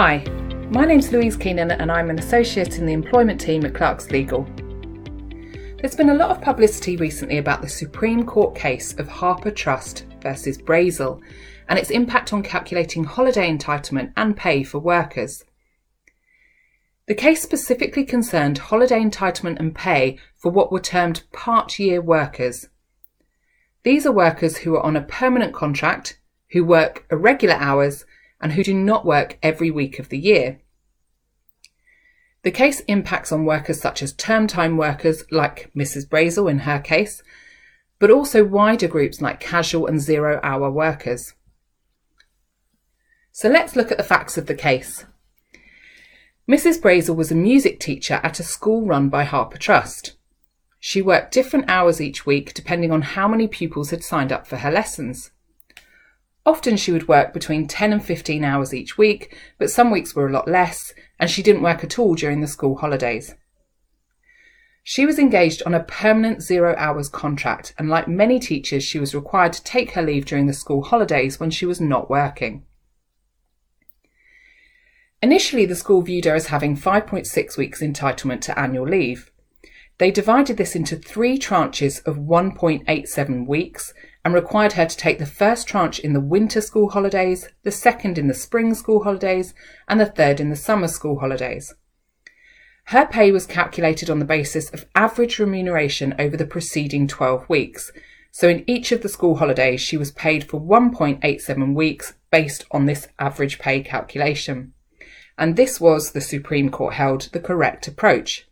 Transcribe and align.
Hi, 0.00 0.22
my 0.70 0.84
name's 0.84 1.10
Louise 1.10 1.36
Keenan 1.36 1.72
and 1.72 1.90
I'm 1.90 2.08
an 2.08 2.20
associate 2.20 2.78
in 2.78 2.86
the 2.86 2.92
employment 2.92 3.40
team 3.40 3.66
at 3.66 3.74
Clarks 3.74 4.12
Legal. 4.12 4.44
There's 5.80 5.96
been 5.96 6.10
a 6.10 6.14
lot 6.14 6.30
of 6.30 6.40
publicity 6.40 6.96
recently 6.96 7.38
about 7.38 7.62
the 7.62 7.68
Supreme 7.68 8.24
Court 8.24 8.54
case 8.54 8.94
of 9.00 9.08
Harpur 9.08 9.50
Trust 9.50 10.06
versus 10.22 10.56
Brazel 10.56 11.20
and 11.68 11.80
its 11.80 11.90
impact 11.90 12.32
on 12.32 12.44
calculating 12.44 13.02
holiday 13.02 13.52
entitlement 13.52 14.12
and 14.16 14.36
pay 14.36 14.62
for 14.62 14.78
workers. 14.78 15.42
The 17.08 17.16
case 17.16 17.42
specifically 17.42 18.04
concerned 18.04 18.58
holiday 18.58 19.00
entitlement 19.00 19.58
and 19.58 19.74
pay 19.74 20.20
for 20.36 20.52
what 20.52 20.70
were 20.70 20.78
termed 20.78 21.24
part 21.32 21.76
year 21.80 22.00
workers. 22.00 22.68
These 23.82 24.06
are 24.06 24.12
workers 24.12 24.58
who 24.58 24.76
are 24.76 24.86
on 24.86 24.94
a 24.94 25.02
permanent 25.02 25.54
contract, 25.54 26.20
who 26.52 26.64
work 26.64 27.04
irregular 27.10 27.56
hours, 27.56 28.04
and 28.40 28.52
who 28.52 28.62
do 28.62 28.74
not 28.74 29.04
work 29.04 29.38
every 29.42 29.70
week 29.70 29.98
of 29.98 30.08
the 30.08 30.18
year. 30.18 30.60
The 32.42 32.50
case 32.50 32.80
impacts 32.80 33.32
on 33.32 33.44
workers 33.44 33.80
such 33.80 34.02
as 34.02 34.12
term 34.12 34.46
time 34.46 34.76
workers, 34.76 35.24
like 35.30 35.70
Mrs. 35.76 36.08
Brazel 36.08 36.50
in 36.50 36.60
her 36.60 36.78
case, 36.78 37.22
but 37.98 38.10
also 38.10 38.44
wider 38.44 38.88
groups 38.88 39.20
like 39.20 39.40
casual 39.40 39.86
and 39.86 40.00
zero 40.00 40.40
hour 40.42 40.70
workers. 40.70 41.34
So 43.32 43.48
let's 43.48 43.76
look 43.76 43.90
at 43.90 43.98
the 43.98 44.04
facts 44.04 44.38
of 44.38 44.46
the 44.46 44.54
case. 44.54 45.04
Mrs. 46.48 46.80
Brazel 46.80 47.16
was 47.16 47.30
a 47.30 47.36
music 47.36 47.78
teacher 47.78 48.20
at 48.22 48.40
a 48.40 48.42
school 48.42 48.86
run 48.86 49.08
by 49.08 49.24
Harpur 49.24 49.58
Trust. 49.58 50.16
She 50.80 51.02
worked 51.02 51.34
different 51.34 51.68
hours 51.68 52.00
each 52.00 52.24
week 52.24 52.54
depending 52.54 52.90
on 52.90 53.02
how 53.02 53.28
many 53.28 53.46
pupils 53.48 53.90
had 53.90 54.02
signed 54.02 54.32
up 54.32 54.46
for 54.46 54.56
her 54.56 54.70
lessons. 54.70 55.32
Often 56.48 56.78
she 56.78 56.92
would 56.92 57.08
work 57.08 57.34
between 57.34 57.68
10 57.68 57.92
and 57.92 58.02
15 58.02 58.42
hours 58.42 58.72
each 58.72 58.96
week, 58.96 59.36
but 59.58 59.70
some 59.70 59.90
weeks 59.90 60.14
were 60.14 60.26
a 60.26 60.32
lot 60.32 60.48
less, 60.48 60.94
and 61.20 61.28
she 61.30 61.42
didn't 61.42 61.60
work 61.60 61.84
at 61.84 61.98
all 61.98 62.14
during 62.14 62.40
the 62.40 62.46
school 62.46 62.76
holidays. 62.76 63.34
She 64.82 65.04
was 65.04 65.18
engaged 65.18 65.62
on 65.66 65.74
a 65.74 65.84
permanent 65.84 66.40
zero 66.40 66.74
hours 66.78 67.10
contract, 67.10 67.74
and 67.76 67.90
like 67.90 68.08
many 68.08 68.40
teachers, 68.40 68.82
she 68.82 68.98
was 68.98 69.14
required 69.14 69.52
to 69.52 69.62
take 69.62 69.90
her 69.90 70.00
leave 70.00 70.24
during 70.24 70.46
the 70.46 70.54
school 70.54 70.84
holidays 70.84 71.38
when 71.38 71.50
she 71.50 71.66
was 71.66 71.82
not 71.82 72.08
working. 72.08 72.64
Initially, 75.20 75.66
the 75.66 75.74
school 75.74 76.00
viewed 76.00 76.24
her 76.24 76.34
as 76.34 76.46
having 76.46 76.78
5.6 76.78 77.58
weeks 77.58 77.82
entitlement 77.82 78.40
to 78.40 78.58
annual 78.58 78.88
leave. 78.88 79.30
They 79.98 80.10
divided 80.10 80.56
this 80.56 80.74
into 80.74 80.96
three 80.96 81.38
tranches 81.38 82.02
of 82.06 82.16
1.87 82.16 83.46
weeks 83.46 83.92
and 84.24 84.34
required 84.34 84.72
her 84.72 84.86
to 84.86 84.96
take 84.96 85.18
the 85.18 85.26
first 85.26 85.66
tranche 85.66 85.98
in 85.98 86.12
the 86.12 86.20
winter 86.20 86.60
school 86.60 86.90
holidays, 86.90 87.48
the 87.62 87.70
second 87.70 88.18
in 88.18 88.28
the 88.28 88.34
spring 88.34 88.74
school 88.74 89.04
holidays, 89.04 89.54
and 89.86 90.00
the 90.00 90.06
third 90.06 90.40
in 90.40 90.50
the 90.50 90.56
summer 90.56 90.88
school 90.88 91.20
holidays. 91.20 91.74
Her 92.88 93.06
pay 93.06 93.30
was 93.30 93.46
calculated 93.46 94.08
on 94.08 94.18
the 94.18 94.24
basis 94.24 94.70
of 94.70 94.86
average 94.94 95.38
remuneration 95.38 96.14
over 96.18 96.38
the 96.38 96.46
preceding 96.46 97.06
12 97.06 97.46
weeks. 97.48 97.92
So 98.30 98.48
in 98.48 98.64
each 98.66 98.92
of 98.92 99.02
the 99.02 99.10
school 99.10 99.36
holidays, 99.36 99.80
she 99.80 99.98
was 99.98 100.10
paid 100.12 100.48
for 100.48 100.58
1.87 100.58 101.74
weeks 101.74 102.14
based 102.30 102.64
on 102.70 102.86
this 102.86 103.08
average 103.18 103.58
pay 103.58 103.82
calculation. 103.82 104.72
And 105.36 105.54
this 105.54 105.80
was, 105.80 106.12
the 106.12 106.20
Supreme 106.22 106.70
Court 106.70 106.94
held, 106.94 107.28
the 107.32 107.40
correct 107.40 107.88
approach. 107.88 108.48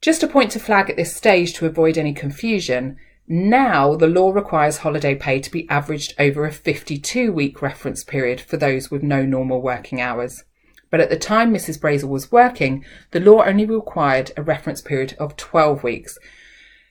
Just 0.00 0.22
a 0.22 0.28
point 0.28 0.50
to 0.50 0.58
flag 0.58 0.90
at 0.90 0.96
this 0.96 1.14
stage 1.14 1.54
to 1.54 1.66
avoid 1.66 1.96
any 1.96 2.12
confusion, 2.12 2.98
now, 3.26 3.94
the 3.94 4.06
law 4.06 4.32
requires 4.32 4.78
holiday 4.78 5.14
pay 5.14 5.40
to 5.40 5.50
be 5.50 5.68
averaged 5.70 6.12
over 6.18 6.44
a 6.44 6.52
52 6.52 7.32
week 7.32 7.62
reference 7.62 8.04
period 8.04 8.38
for 8.38 8.58
those 8.58 8.90
with 8.90 9.02
no 9.02 9.24
normal 9.24 9.62
working 9.62 10.00
hours. 10.00 10.44
But 10.90 11.00
at 11.00 11.08
the 11.08 11.16
time 11.16 11.52
Mrs. 11.52 11.80
Brazel 11.80 12.10
was 12.10 12.30
working, 12.30 12.84
the 13.12 13.20
law 13.20 13.42
only 13.42 13.64
required 13.64 14.32
a 14.36 14.42
reference 14.42 14.82
period 14.82 15.16
of 15.18 15.36
12 15.36 15.82
weeks. 15.82 16.18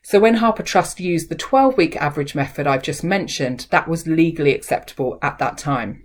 So 0.02 0.20
when 0.20 0.38
Harpur 0.38 0.66
Trust 0.66 1.00
used 1.00 1.30
the 1.30 1.36
12 1.36 1.78
week 1.78 1.96
average 1.98 2.34
method 2.34 2.66
I've 2.66 2.84
just 2.84 3.04
mentioned, 3.04 3.68
that 3.70 3.88
was 3.88 4.08
legally 4.08 4.56
acceptable 4.56 5.20
at 5.22 5.38
that 5.38 5.60
time. 5.60 6.04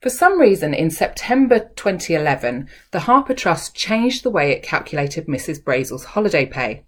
For 0.00 0.08
some 0.10 0.40
reason, 0.40 0.72
in 0.74 0.90
September 0.90 1.70
2011, 1.76 2.68
the 2.90 3.00
Harpur 3.00 3.36
Trust 3.36 3.76
changed 3.76 4.24
the 4.24 4.30
way 4.30 4.50
it 4.50 4.64
calculated 4.64 5.26
Mrs. 5.26 5.62
Brazel's 5.62 6.06
holiday 6.06 6.46
pay. 6.46 6.84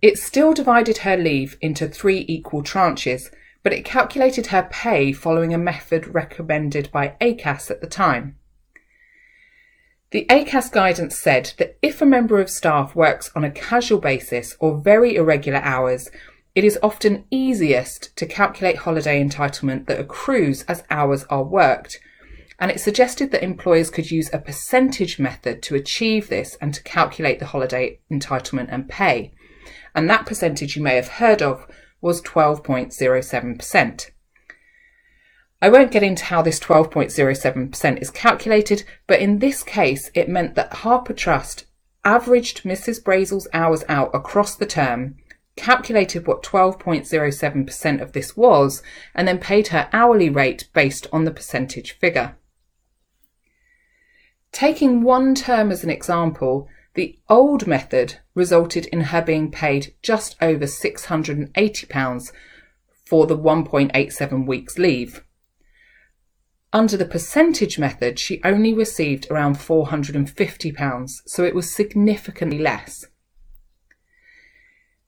It 0.00 0.18
still 0.18 0.54
divided 0.54 0.98
her 0.98 1.16
leave 1.16 1.56
into 1.60 1.88
three 1.88 2.24
equal 2.28 2.62
tranches, 2.62 3.30
but 3.62 3.72
it 3.72 3.84
calculated 3.84 4.48
her 4.48 4.68
pay 4.70 5.12
following 5.12 5.52
a 5.52 5.58
method 5.58 6.14
recommended 6.14 6.90
by 6.92 7.14
ACAS 7.20 7.70
at 7.70 7.80
the 7.80 7.86
time. 7.86 8.36
The 10.10 10.24
ACAS 10.30 10.70
guidance 10.70 11.18
said 11.18 11.52
that 11.58 11.76
if 11.82 12.00
a 12.00 12.06
member 12.06 12.40
of 12.40 12.48
staff 12.48 12.94
works 12.94 13.30
on 13.34 13.44
a 13.44 13.50
casual 13.50 13.98
basis 13.98 14.56
or 14.58 14.80
very 14.80 15.16
irregular 15.16 15.60
hours, 15.62 16.10
it 16.54 16.64
is 16.64 16.78
often 16.82 17.24
easiest 17.30 18.16
to 18.16 18.26
calculate 18.26 18.78
holiday 18.78 19.22
entitlement 19.22 19.86
that 19.86 20.00
accrues 20.00 20.62
as 20.62 20.82
hours 20.90 21.24
are 21.24 21.44
worked. 21.44 22.00
And 22.58 22.70
it 22.70 22.80
suggested 22.80 23.30
that 23.30 23.44
employers 23.44 23.90
could 23.90 24.10
use 24.10 24.30
a 24.32 24.38
percentage 24.38 25.18
method 25.18 25.62
to 25.62 25.76
achieve 25.76 26.28
this 26.28 26.56
and 26.60 26.74
to 26.74 26.82
calculate 26.82 27.38
the 27.38 27.46
holiday 27.46 28.00
entitlement 28.10 28.68
and 28.70 28.88
pay 28.88 29.32
and 29.94 30.08
that 30.08 30.26
percentage 30.26 30.76
you 30.76 30.82
may 30.82 30.96
have 30.96 31.08
heard 31.08 31.42
of 31.42 31.66
was 32.00 32.22
12.07%. 32.22 34.10
I 35.60 35.68
won't 35.68 35.90
get 35.90 36.04
into 36.04 36.24
how 36.24 36.40
this 36.40 36.60
12.07% 36.60 38.00
is 38.00 38.10
calculated, 38.10 38.84
but 39.08 39.18
in 39.18 39.40
this 39.40 39.64
case, 39.64 40.08
it 40.14 40.28
meant 40.28 40.54
that 40.54 40.72
Harpur 40.72 41.14
Trust 41.14 41.64
averaged 42.04 42.62
Mrs. 42.62 43.02
Brazel's 43.02 43.48
hours 43.52 43.82
out 43.88 44.14
across 44.14 44.54
the 44.54 44.66
term, 44.66 45.16
calculated 45.56 46.28
what 46.28 46.44
12.07% 46.44 48.00
of 48.00 48.12
this 48.12 48.36
was, 48.36 48.84
and 49.16 49.26
then 49.26 49.38
paid 49.38 49.68
her 49.68 49.88
hourly 49.92 50.30
rate 50.30 50.68
based 50.72 51.08
on 51.12 51.24
the 51.24 51.32
percentage 51.32 51.90
figure. 51.90 52.36
Taking 54.52 55.02
one 55.02 55.34
term 55.34 55.70
as 55.70 55.84
an 55.84 55.90
example, 55.90 56.68
the 56.94 57.18
old 57.28 57.66
method 57.66 58.18
resulted 58.34 58.86
in 58.86 59.02
her 59.02 59.22
being 59.22 59.50
paid 59.50 59.94
just 60.02 60.36
over 60.40 60.64
£680 60.64 62.32
for 63.04 63.26
the 63.26 63.38
1.87 63.38 64.46
weeks 64.46 64.78
leave. 64.78 65.24
Under 66.72 66.96
the 66.96 67.06
percentage 67.06 67.78
method, 67.78 68.18
she 68.18 68.42
only 68.44 68.74
received 68.74 69.30
around 69.30 69.56
£450, 69.56 71.22
so 71.24 71.44
it 71.44 71.54
was 71.54 71.74
significantly 71.74 72.58
less. 72.58 73.06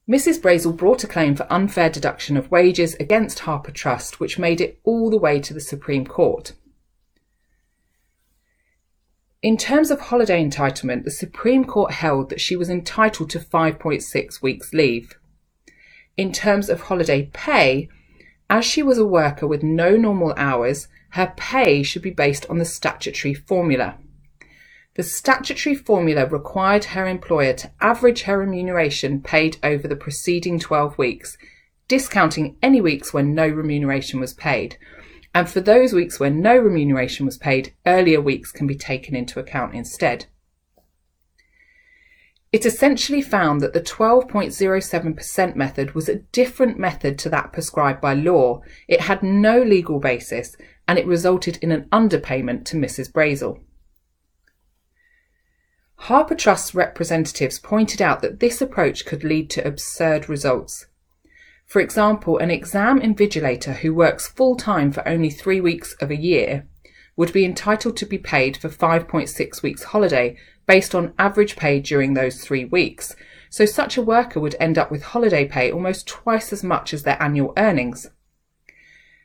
Mrs. 0.08 0.40
Brazel 0.40 0.76
brought 0.76 1.04
a 1.04 1.06
claim 1.06 1.36
for 1.36 1.46
unfair 1.52 1.90
deduction 1.90 2.36
of 2.36 2.50
wages 2.50 2.94
against 2.94 3.40
Harpur 3.40 3.72
Trust, 3.72 4.18
which 4.18 4.38
made 4.38 4.60
it 4.60 4.80
all 4.84 5.10
the 5.10 5.18
way 5.18 5.38
to 5.40 5.52
the 5.52 5.60
Supreme 5.60 6.06
Court. 6.06 6.52
In 9.42 9.56
terms 9.56 9.90
of 9.90 10.00
holiday 10.00 10.44
entitlement, 10.44 11.04
the 11.04 11.10
Supreme 11.10 11.64
Court 11.64 11.92
held 11.92 12.28
that 12.28 12.42
she 12.42 12.56
was 12.56 12.68
entitled 12.68 13.30
to 13.30 13.38
5.6 13.38 14.42
weeks 14.42 14.74
leave. 14.74 15.18
In 16.18 16.30
terms 16.30 16.68
of 16.68 16.82
holiday 16.82 17.30
pay, 17.32 17.88
as 18.50 18.66
she 18.66 18.82
was 18.82 18.98
a 18.98 19.06
worker 19.06 19.46
with 19.46 19.62
no 19.62 19.96
normal 19.96 20.34
hours, 20.36 20.88
her 21.12 21.32
pay 21.38 21.82
should 21.82 22.02
be 22.02 22.10
based 22.10 22.44
on 22.50 22.58
the 22.58 22.66
statutory 22.66 23.32
formula. 23.32 23.96
The 24.96 25.02
statutory 25.02 25.74
formula 25.74 26.26
required 26.26 26.84
her 26.84 27.06
employer 27.06 27.54
to 27.54 27.70
average 27.80 28.22
her 28.22 28.36
remuneration 28.36 29.22
paid 29.22 29.56
over 29.62 29.88
the 29.88 29.96
preceding 29.96 30.58
12 30.58 30.98
weeks, 30.98 31.38
discounting 31.88 32.56
any 32.62 32.82
weeks 32.82 33.14
when 33.14 33.34
no 33.34 33.48
remuneration 33.48 34.20
was 34.20 34.34
paid, 34.34 34.76
and 35.34 35.48
for 35.48 35.60
those 35.60 35.92
weeks 35.92 36.18
where 36.18 36.30
no 36.30 36.56
remuneration 36.56 37.24
was 37.24 37.38
paid, 37.38 37.74
earlier 37.86 38.20
weeks 38.20 38.50
can 38.50 38.66
be 38.66 38.74
taken 38.74 39.14
into 39.14 39.38
account 39.38 39.74
instead. 39.74 40.26
It 42.52 42.66
essentially 42.66 43.22
found 43.22 43.60
that 43.60 43.72
the 43.72 43.80
12.07% 43.80 45.54
method 45.54 45.94
was 45.94 46.08
a 46.08 46.16
different 46.16 46.80
method 46.80 47.16
to 47.20 47.28
that 47.28 47.52
prescribed 47.52 48.00
by 48.00 48.14
law. 48.14 48.62
It 48.88 49.02
had 49.02 49.22
no 49.22 49.62
legal 49.62 50.00
basis 50.00 50.56
and 50.88 50.98
it 50.98 51.06
resulted 51.06 51.58
in 51.58 51.70
an 51.70 51.84
underpayment 51.92 52.64
to 52.66 52.76
Mrs. 52.76 53.12
Brazel. 53.12 53.60
Harpur 56.06 56.34
Trust's 56.36 56.74
representatives 56.74 57.60
pointed 57.60 58.02
out 58.02 58.20
that 58.22 58.40
this 58.40 58.60
approach 58.60 59.04
could 59.04 59.22
lead 59.22 59.48
to 59.50 59.64
absurd 59.64 60.28
results. 60.28 60.86
For 61.70 61.78
example, 61.78 62.36
an 62.38 62.50
exam 62.50 63.00
invigilator 63.00 63.76
who 63.76 63.94
works 63.94 64.26
full 64.26 64.56
time 64.56 64.90
for 64.90 65.06
only 65.06 65.30
three 65.30 65.60
weeks 65.60 65.94
of 66.00 66.10
a 66.10 66.16
year 66.16 66.66
would 67.16 67.32
be 67.32 67.44
entitled 67.44 67.96
to 67.98 68.06
be 68.06 68.18
paid 68.18 68.56
for 68.56 68.68
5.6 68.68 69.62
weeks 69.62 69.84
holiday 69.84 70.36
based 70.66 70.96
on 70.96 71.14
average 71.16 71.54
pay 71.54 71.78
during 71.78 72.14
those 72.14 72.42
three 72.42 72.64
weeks. 72.64 73.14
So 73.50 73.66
such 73.66 73.96
a 73.96 74.02
worker 74.02 74.40
would 74.40 74.56
end 74.58 74.78
up 74.78 74.90
with 74.90 75.04
holiday 75.04 75.46
pay 75.46 75.70
almost 75.70 76.08
twice 76.08 76.52
as 76.52 76.64
much 76.64 76.92
as 76.92 77.04
their 77.04 77.22
annual 77.22 77.52
earnings. 77.56 78.10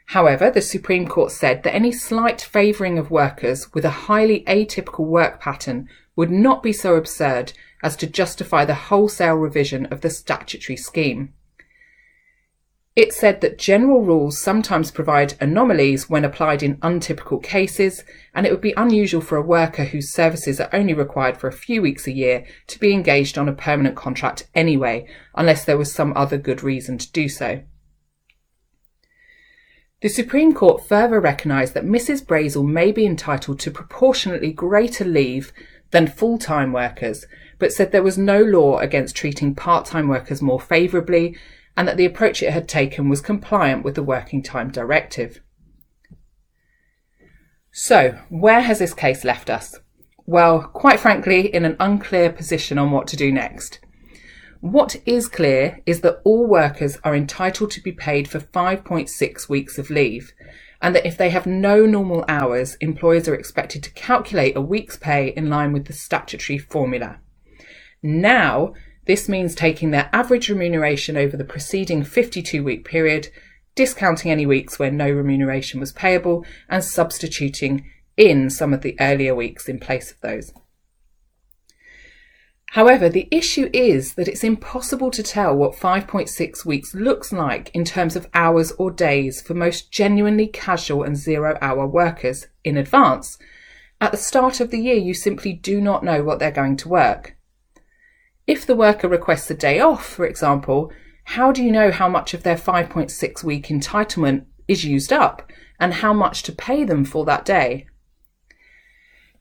However, 0.10 0.52
the 0.52 0.62
Supreme 0.62 1.08
Court 1.08 1.32
said 1.32 1.64
that 1.64 1.74
any 1.74 1.92
slight 1.92 2.42
favouring 2.42 3.00
of 3.00 3.10
workers 3.10 3.74
with 3.74 3.86
a 3.86 4.06
highly 4.06 4.44
atypical 4.44 5.08
work 5.08 5.42
pattern 5.42 5.90
would 6.16 6.30
not 6.30 6.62
be 6.62 6.74
so 6.74 6.96
absurd 6.96 7.54
as 7.82 7.96
to 7.96 8.06
justify 8.06 8.66
the 8.66 8.76
wholesale 8.76 9.34
revision 9.34 9.88
of 9.88 10.02
the 10.02 10.12
statutory 10.12 10.78
scheme. 10.78 11.34
It 12.96 13.12
said 13.12 13.42
that 13.42 13.58
general 13.58 14.02
rules 14.02 14.42
sometimes 14.42 14.90
provide 14.90 15.34
anomalies 15.42 16.10
when 16.10 16.24
applied 16.24 16.64
in 16.64 16.78
untypical 16.82 17.40
cases, 17.40 18.06
and 18.34 18.46
it 18.46 18.52
would 18.52 18.62
be 18.62 18.74
unusual 18.78 19.20
for 19.20 19.36
a 19.38 19.42
worker 19.42 19.84
whose 19.84 20.14
services 20.14 20.62
are 20.62 20.70
only 20.72 20.94
required 20.94 21.36
for 21.38 21.50
a 21.50 21.54
few 21.54 21.82
weeks 21.82 22.08
a 22.08 22.14
year 22.14 22.46
to 22.68 22.80
be 22.80 22.94
engaged 22.94 23.38
on 23.38 23.50
a 23.50 23.54
permanent 23.54 23.98
contract 23.98 24.48
anyway, 24.56 25.06
unless 25.36 25.66
there 25.66 25.78
was 25.78 25.94
some 25.94 26.14
other 26.16 26.38
good 26.38 26.64
reason 26.64 26.98
to 26.98 27.12
do 27.12 27.28
so. 27.28 27.64
The 30.02 30.08
Supreme 30.08 30.54
Court 30.54 30.88
further 30.88 31.20
recognised 31.20 31.74
that 31.74 31.84
Mrs. 31.84 32.26
Brazel 32.26 32.66
may 32.66 32.94
be 32.94 33.06
entitled 33.06 33.60
to 33.60 33.72
proportionately 33.72 34.54
greater 34.54 35.04
leave 35.04 35.52
than 35.92 36.08
full 36.08 36.38
time 36.38 36.72
workers, 36.72 37.26
but 37.60 37.74
said 37.74 37.92
there 37.92 38.04
was 38.04 38.18
no 38.18 38.42
law 38.42 38.78
against 38.80 39.18
treating 39.18 39.54
part 39.54 39.86
time 39.86 40.08
workers 40.08 40.42
more 40.42 40.62
favourably 40.62 41.36
and 41.78 41.88
that 41.88 41.98
the 41.98 42.06
approach 42.06 42.42
it 42.42 42.52
had 42.52 42.68
taken 42.68 43.10
was 43.10 43.22
compliant 43.22 43.84
with 43.84 43.96
the 43.96 44.04
Working 44.04 44.42
Time 44.42 44.72
Directive. 44.72 45.42
So, 47.72 48.20
where 48.30 48.62
has 48.62 48.80
this 48.80 48.94
case 48.94 49.26
left 49.26 49.50
us? 49.50 49.80
Well, 50.26 50.62
quite 50.62 51.00
frankly, 51.00 51.54
in 51.54 51.66
an 51.66 51.76
unclear 51.80 52.32
position 52.32 52.78
on 52.78 52.92
what 52.92 53.08
to 53.08 53.18
do 53.18 53.32
next. 53.32 53.80
What 54.62 54.96
is 55.06 55.28
clear 55.28 55.82
is 55.86 56.02
that 56.02 56.22
all 56.24 56.48
workers 56.48 56.98
are 57.04 57.16
entitled 57.16 57.70
to 57.72 57.82
be 57.82 57.92
paid 57.92 58.28
for 58.28 58.40
5.6 58.40 59.50
weeks 59.50 59.78
of 59.78 59.90
leave, 59.90 60.34
and 60.82 60.96
that 60.96 61.06
if 61.06 61.18
they 61.18 61.30
have 61.30 61.46
no 61.46 61.86
normal 61.86 62.26
hours, 62.28 62.76
employers 62.76 63.28
are 63.28 63.36
expected 63.36 63.84
to 63.84 63.94
calculate 63.94 64.56
a 64.56 64.62
week's 64.62 64.98
pay 64.98 65.28
in 65.28 65.50
line 65.50 65.74
with 65.74 65.86
the 65.86 65.94
statutory 65.94 66.58
formula. 66.58 67.20
Now, 68.02 68.74
this 69.06 69.30
means 69.30 69.56
taking 69.56 69.92
their 69.92 70.10
average 70.12 70.50
remuneration 70.50 71.16
over 71.16 71.38
the 71.38 71.44
preceding 71.44 72.04
52 72.04 72.64
week 72.64 72.86
period, 72.86 73.30
discounting 73.76 74.32
any 74.32 74.46
weeks 74.46 74.80
where 74.80 74.92
no 74.92 75.10
remuneration 75.10 75.80
was 75.80 75.94
payable, 75.94 76.46
and 76.70 76.84
substituting 76.84 77.86
in 78.18 78.50
some 78.50 78.74
of 78.74 78.82
the 78.82 78.96
earlier 79.00 79.36
weeks 79.36 79.68
in 79.70 79.80
place 79.80 80.12
of 80.12 80.20
those. 80.22 80.54
However, 82.72 83.08
the 83.08 83.30
issue 83.32 83.70
is 83.72 84.16
that 84.16 84.28
it's 84.28 84.44
impossible 84.44 85.10
to 85.12 85.24
tell 85.24 85.56
what 85.56 85.76
5.6 85.76 86.66
weeks 86.66 86.94
looks 86.94 87.32
like 87.32 87.74
in 87.74 87.86
terms 87.86 88.18
of 88.18 88.28
hours 88.34 88.74
or 88.74 88.92
days 88.92 89.42
for 89.42 89.54
most 89.54 89.92
genuinely 89.92 90.48
casual 90.48 91.04
and 91.04 91.16
zero 91.16 91.58
hour 91.62 91.88
workers 91.88 92.48
in 92.66 92.76
advance. 92.76 93.38
At 94.02 94.12
the 94.12 94.18
start 94.18 94.60
of 94.60 94.72
the 94.72 94.80
year, 94.80 94.96
you 94.98 95.14
simply 95.14 95.54
do 95.54 95.80
not 95.80 96.04
know 96.04 96.22
what 96.22 96.40
they're 96.40 96.52
going 96.52 96.76
to 96.78 96.90
work. 96.90 97.38
If 98.48 98.66
the 98.66 98.76
worker 98.76 99.08
requests 99.08 99.50
a 99.50 99.56
day 99.56 99.80
off, 99.80 100.06
for 100.06 100.26
example, 100.26 100.92
how 101.24 101.52
do 101.52 101.64
you 101.64 101.72
know 101.72 101.92
how 101.92 102.08
much 102.08 102.34
of 102.34 102.44
their 102.44 102.56
5.6 102.56 103.44
week 103.44 103.68
entitlement 103.68 104.46
is 104.68 104.86
used 104.86 105.12
up 105.12 105.52
and 105.80 105.96
how 105.96 106.14
much 106.14 106.44
to 106.44 106.52
pay 106.52 106.84
them 106.84 107.06
for 107.06 107.26
that 107.26 107.44
day? 107.46 107.88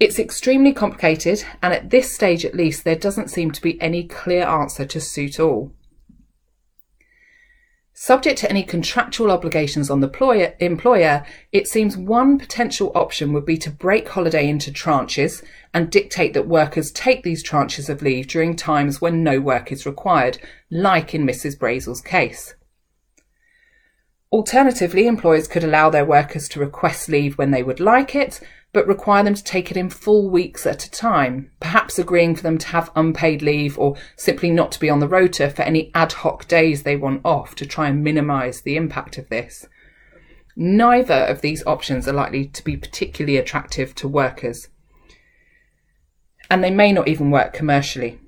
It's 0.00 0.18
extremely 0.18 0.72
complicated, 0.72 1.44
and 1.62 1.72
at 1.72 1.90
this 1.90 2.12
stage 2.12 2.44
at 2.44 2.56
least, 2.56 2.84
there 2.84 2.96
doesn't 2.96 3.30
seem 3.30 3.52
to 3.52 3.62
be 3.62 3.80
any 3.80 4.04
clear 4.08 4.44
answer 4.44 4.84
to 4.86 5.00
suit 5.00 5.38
all. 5.38 5.72
Subject 7.96 8.36
to 8.40 8.50
any 8.50 8.64
contractual 8.64 9.30
obligations 9.30 9.88
on 9.88 10.00
the 10.00 10.54
employer, 10.58 11.24
it 11.52 11.68
seems 11.68 11.96
one 11.96 12.38
potential 12.40 12.90
option 12.92 13.32
would 13.32 13.46
be 13.46 13.56
to 13.58 13.70
break 13.70 14.08
holiday 14.08 14.48
into 14.48 14.72
tranches 14.72 15.44
and 15.72 15.90
dictate 15.90 16.34
that 16.34 16.48
workers 16.48 16.90
take 16.90 17.22
these 17.22 17.44
tranches 17.44 17.88
of 17.88 18.02
leave 18.02 18.26
during 18.26 18.56
times 18.56 19.00
when 19.00 19.22
no 19.22 19.40
work 19.40 19.70
is 19.70 19.86
required, 19.86 20.38
like 20.72 21.14
in 21.14 21.24
Mrs. 21.24 21.56
Brazel's 21.56 22.00
case. 22.00 22.56
Alternatively, 24.32 25.06
employers 25.06 25.46
could 25.46 25.62
allow 25.62 25.88
their 25.88 26.04
workers 26.04 26.48
to 26.48 26.58
request 26.58 27.08
leave 27.08 27.38
when 27.38 27.52
they 27.52 27.62
would 27.62 27.78
like 27.78 28.16
it, 28.16 28.40
but 28.74 28.88
require 28.88 29.22
them 29.22 29.34
to 29.34 29.44
take 29.44 29.70
it 29.70 29.76
in 29.76 29.88
full 29.88 30.28
weeks 30.28 30.66
at 30.66 30.84
a 30.84 30.90
time, 30.90 31.48
perhaps 31.60 31.96
agreeing 31.96 32.34
for 32.34 32.42
them 32.42 32.58
to 32.58 32.66
have 32.66 32.90
unpaid 32.96 33.40
leave 33.40 33.78
or 33.78 33.96
simply 34.16 34.50
not 34.50 34.72
to 34.72 34.80
be 34.80 34.90
on 34.90 34.98
the 34.98 35.08
rota 35.08 35.48
for 35.48 35.62
any 35.62 35.92
ad 35.94 36.12
hoc 36.12 36.46
days 36.48 36.82
they 36.82 36.96
want 36.96 37.22
off 37.24 37.54
to 37.54 37.64
try 37.64 37.88
and 37.88 38.02
minimise 38.02 38.60
the 38.60 38.76
impact 38.76 39.16
of 39.16 39.28
this. 39.28 39.66
Neither 40.56 41.14
of 41.14 41.40
these 41.40 41.64
options 41.66 42.08
are 42.08 42.12
likely 42.12 42.46
to 42.46 42.64
be 42.64 42.76
particularly 42.76 43.36
attractive 43.36 43.94
to 43.94 44.08
workers, 44.08 44.68
and 46.50 46.62
they 46.62 46.70
may 46.70 46.90
not 46.92 47.06
even 47.06 47.30
work 47.30 47.52
commercially. 47.52 48.18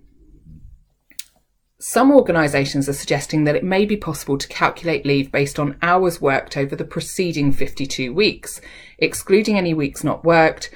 Some 1.79 2.11
organisations 2.11 2.89
are 2.89 2.95
suggesting 2.95 3.45
that 3.45 3.55
it 3.55 3.63
may 3.63 3.85
be 3.85 3.99
possible 3.99 4.39
to 4.39 4.49
calculate 4.49 5.05
leave 5.05 5.31
based 5.31 5.59
on 5.59 5.77
hours 5.83 6.23
worked 6.23 6.57
over 6.57 6.75
the 6.75 6.87
preceding 6.87 7.53
52 7.53 8.15
weeks, 8.15 8.63
excluding 8.99 9.59
any 9.59 9.75
weeks 9.75 10.03
not 10.03 10.25
worked, 10.25 10.71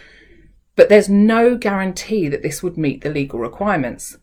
but 0.76 0.90
there's 0.90 1.08
no 1.08 1.56
guarantee 1.56 2.28
that 2.28 2.42
this 2.42 2.62
would 2.62 2.76
meet 2.76 3.00
the 3.00 3.08
legal 3.08 3.38
requirements. 3.38 4.18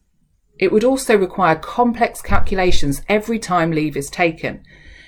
It 0.60 0.72
would 0.72 0.84
also 0.84 1.18
require 1.18 1.56
complex 1.56 2.22
calculations 2.22 3.02
every 3.10 3.40
time 3.40 3.72
leave 3.72 3.98
is 3.98 4.12
taken, 4.12 4.64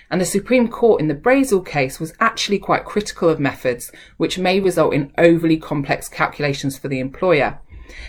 and 0.10 0.20
the 0.20 0.26
Supreme 0.26 0.70
Court 0.70 1.00
in 1.00 1.08
the 1.08 1.14
Brazel 1.14 1.64
case 1.64 2.00
was 2.00 2.14
actually 2.20 2.58
quite 2.58 2.84
critical 2.84 3.30
of 3.30 3.40
methods 3.40 3.92
which 4.18 4.40
may 4.40 4.60
result 4.60 4.96
in 4.96 5.14
overly 5.20 5.58
complex 5.58 6.10
calculations 6.10 6.80
for 6.80 6.88
the 6.88 7.00
employer. 7.00 7.60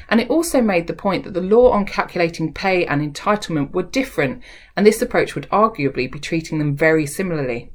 And 0.08 0.20
it 0.20 0.30
also 0.30 0.60
made 0.60 0.86
the 0.86 0.92
point 0.92 1.24
that 1.24 1.34
the 1.34 1.40
law 1.40 1.70
on 1.70 1.84
calculating 1.84 2.52
pay 2.52 2.86
and 2.86 3.00
entitlement 3.00 3.72
were 3.72 3.82
different, 3.82 4.42
and 4.76 4.86
this 4.86 5.02
approach 5.02 5.34
would 5.34 5.48
arguably 5.50 6.10
be 6.10 6.18
treating 6.18 6.58
them 6.58 6.76
very 6.76 7.06
similarly. 7.06 7.70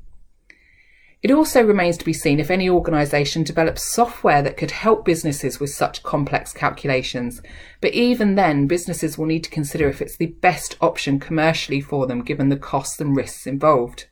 It 1.25 1.31
also 1.31 1.63
remains 1.63 1.97
to 1.97 2.05
be 2.05 2.13
seen 2.13 2.39
if 2.39 2.51
any 2.51 2.69
organisation 2.69 3.41
develops 3.41 3.81
software 3.81 4.43
that 4.43 4.57
could 4.57 4.69
help 4.69 5.05
businesses 5.05 5.59
with 5.59 5.71
such 5.71 6.03
complex 6.03 6.53
calculations, 6.53 7.41
but 7.81 7.93
even 7.93 8.35
then, 8.35 8.67
businesses 8.67 9.17
will 9.17 9.25
need 9.25 9.43
to 9.45 9.49
consider 9.49 9.89
if 9.89 10.03
it's 10.03 10.17
the 10.17 10.27
best 10.27 10.77
option 10.81 11.19
commercially 11.19 11.81
for 11.81 12.05
them 12.05 12.21
given 12.21 12.49
the 12.49 12.57
costs 12.57 13.01
and 13.01 13.15
risks 13.15 13.47
involved. 13.47 14.05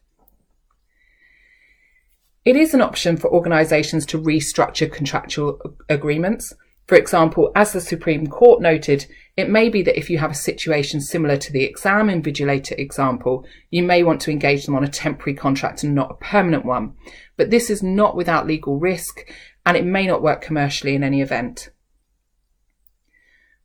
It 2.46 2.56
is 2.56 2.74
an 2.74 2.82
option 2.82 3.16
for 3.16 3.32
organisations 3.32 4.08
to 4.08 4.20
restructure 4.20 4.92
contractual 4.92 5.60
agreements, 5.88 6.52
for 6.88 6.96
example, 6.96 7.52
as 7.56 7.72
the 7.72 7.80
Supreme 7.80 8.28
Court 8.28 8.62
noted, 8.62 9.06
it 9.38 9.50
may 9.50 9.70
be 9.70 9.82
that 9.84 9.98
if 9.98 10.10
you 10.10 10.18
have 10.18 10.32
a 10.32 10.36
situation 10.36 11.00
similar 11.00 11.38
to 11.38 11.52
the 11.52 11.64
exam 11.64 12.08
invigilator 12.08 12.78
example, 12.78 13.46
you 13.72 13.84
may 13.84 14.04
want 14.04 14.20
to 14.22 14.32
engage 14.32 14.66
them 14.66 14.76
on 14.76 14.84
a 14.84 14.90
temporary 14.90 15.34
contract 15.34 15.84
and 15.84 15.96
not 15.96 16.12
a 16.12 16.16
permanent 16.16 16.66
one. 16.66 16.94
But 17.38 17.50
this 17.50 17.70
is 17.70 17.82
not 17.82 18.18
without 18.18 18.48
legal 18.48 18.80
risk 18.80 19.22
and 19.66 19.78
it 19.78 19.86
may 19.86 20.06
not 20.06 20.22
work 20.22 20.42
commercially 20.42 20.94
in 20.94 21.04
any 21.04 21.22
event. 21.22 21.70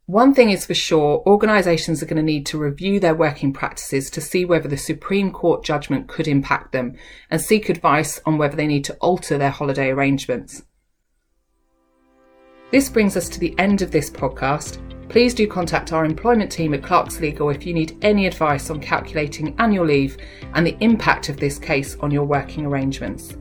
One 0.06 0.32
thing 0.32 0.50
is 0.50 0.64
for 0.64 0.72
sure, 0.72 1.22
organisations 1.26 2.02
are 2.02 2.06
going 2.06 2.16
to 2.16 2.22
need 2.22 2.46
to 2.46 2.58
review 2.58 2.98
their 2.98 3.14
working 3.14 3.52
practices 3.52 4.08
to 4.10 4.22
see 4.22 4.44
whether 4.44 4.68
the 4.68 4.78
Supreme 4.78 5.32
Court 5.32 5.62
judgment 5.64 6.08
could 6.08 6.26
impact 6.28 6.72
them 6.72 6.96
and 7.30 7.42
seek 7.42 7.68
advice 7.68 8.20
on 8.24 8.38
whether 8.38 8.56
they 8.56 8.66
need 8.66 8.84
to 8.84 8.94
alter 9.00 9.36
their 9.36 9.50
holiday 9.50 9.90
arrangements. 9.90 10.62
This 12.70 12.90
brings 12.90 13.16
us 13.16 13.30
to 13.30 13.40
the 13.40 13.58
end 13.58 13.80
of 13.80 13.90
this 13.90 14.10
podcast. 14.10 14.76
Please 15.08 15.32
do 15.32 15.46
contact 15.46 15.94
our 15.94 16.04
employment 16.04 16.52
team 16.52 16.74
at 16.74 16.82
Clarks 16.82 17.18
Legal 17.18 17.48
if 17.48 17.64
you 17.64 17.72
need 17.72 17.96
any 18.02 18.26
advice 18.26 18.68
on 18.68 18.78
calculating 18.78 19.54
annual 19.58 19.86
leave 19.86 20.18
and 20.52 20.66
the 20.66 20.76
impact 20.80 21.30
of 21.30 21.38
this 21.38 21.58
case 21.58 21.96
on 22.00 22.10
your 22.10 22.24
working 22.24 22.66
arrangements. 22.66 23.38